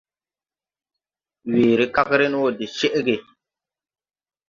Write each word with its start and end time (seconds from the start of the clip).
Weere 1.51 1.85
kagren 1.95 2.33
wɔ 2.41 2.49
de 2.57 2.65
cɛʼge. 2.77 3.15